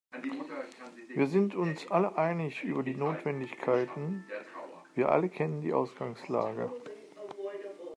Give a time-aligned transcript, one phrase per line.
[1.15, 4.25] Wir sind uns alle einig über die Notwendigkeiten,
[4.95, 6.71] wir alle kennen die Ausgangslage.